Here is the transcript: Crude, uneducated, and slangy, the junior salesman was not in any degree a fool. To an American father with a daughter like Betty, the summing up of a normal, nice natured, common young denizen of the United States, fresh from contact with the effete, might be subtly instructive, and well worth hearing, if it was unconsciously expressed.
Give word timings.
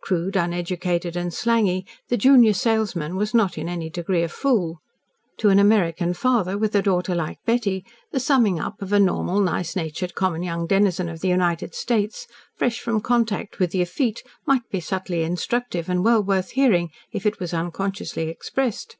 Crude, 0.00 0.36
uneducated, 0.36 1.16
and 1.16 1.34
slangy, 1.34 1.84
the 2.08 2.16
junior 2.16 2.52
salesman 2.52 3.16
was 3.16 3.34
not 3.34 3.58
in 3.58 3.68
any 3.68 3.90
degree 3.90 4.22
a 4.22 4.28
fool. 4.28 4.80
To 5.38 5.48
an 5.48 5.58
American 5.58 6.14
father 6.14 6.56
with 6.56 6.76
a 6.76 6.82
daughter 6.82 7.12
like 7.12 7.40
Betty, 7.44 7.84
the 8.12 8.20
summing 8.20 8.60
up 8.60 8.80
of 8.80 8.92
a 8.92 9.00
normal, 9.00 9.40
nice 9.40 9.74
natured, 9.74 10.14
common 10.14 10.44
young 10.44 10.68
denizen 10.68 11.08
of 11.08 11.22
the 11.22 11.28
United 11.28 11.74
States, 11.74 12.28
fresh 12.54 12.78
from 12.78 13.00
contact 13.00 13.58
with 13.58 13.72
the 13.72 13.82
effete, 13.82 14.22
might 14.46 14.70
be 14.70 14.78
subtly 14.78 15.24
instructive, 15.24 15.88
and 15.88 16.04
well 16.04 16.22
worth 16.22 16.50
hearing, 16.52 16.90
if 17.10 17.26
it 17.26 17.40
was 17.40 17.52
unconsciously 17.52 18.28
expressed. 18.28 18.96